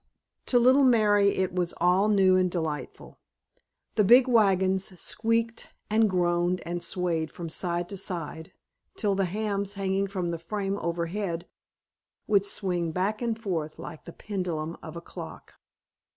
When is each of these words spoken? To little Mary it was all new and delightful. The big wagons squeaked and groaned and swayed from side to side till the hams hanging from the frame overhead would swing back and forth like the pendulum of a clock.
To 0.47 0.57
little 0.57 0.83
Mary 0.83 1.27
it 1.29 1.53
was 1.53 1.75
all 1.77 2.07
new 2.09 2.35
and 2.35 2.49
delightful. 2.49 3.19
The 3.93 4.03
big 4.03 4.27
wagons 4.27 4.99
squeaked 4.99 5.75
and 5.91 6.09
groaned 6.09 6.59
and 6.65 6.81
swayed 6.81 7.29
from 7.31 7.49
side 7.49 7.87
to 7.89 7.97
side 7.97 8.51
till 8.97 9.13
the 9.13 9.25
hams 9.25 9.75
hanging 9.75 10.07
from 10.07 10.29
the 10.29 10.39
frame 10.39 10.79
overhead 10.79 11.47
would 12.25 12.47
swing 12.47 12.91
back 12.91 13.21
and 13.21 13.37
forth 13.37 13.77
like 13.77 14.05
the 14.05 14.13
pendulum 14.13 14.75
of 14.81 14.95
a 14.95 15.01
clock. 15.01 15.59